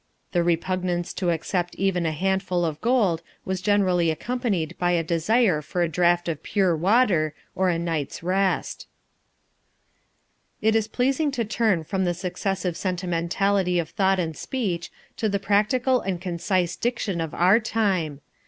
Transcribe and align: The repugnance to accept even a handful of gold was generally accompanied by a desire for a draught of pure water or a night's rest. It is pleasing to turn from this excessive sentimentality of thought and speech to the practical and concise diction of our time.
The 0.31 0.41
repugnance 0.41 1.13
to 1.13 1.29
accept 1.29 1.75
even 1.75 2.07
a 2.07 2.11
handful 2.11 2.65
of 2.65 2.81
gold 2.81 3.21
was 3.45 3.61
generally 3.61 4.09
accompanied 4.09 4.75
by 4.79 4.93
a 4.93 5.03
desire 5.03 5.61
for 5.61 5.83
a 5.83 5.87
draught 5.87 6.27
of 6.27 6.41
pure 6.41 6.75
water 6.75 7.35
or 7.53 7.69
a 7.69 7.77
night's 7.77 8.23
rest. 8.23 8.87
It 10.59 10.75
is 10.75 10.87
pleasing 10.87 11.29
to 11.33 11.45
turn 11.45 11.83
from 11.83 12.05
this 12.05 12.25
excessive 12.25 12.75
sentimentality 12.75 13.77
of 13.77 13.91
thought 13.91 14.17
and 14.19 14.35
speech 14.35 14.91
to 15.17 15.29
the 15.29 15.37
practical 15.37 16.01
and 16.01 16.19
concise 16.19 16.75
diction 16.75 17.21
of 17.21 17.35
our 17.35 17.59
time. 17.59 18.21